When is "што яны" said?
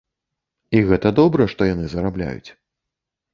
1.51-1.85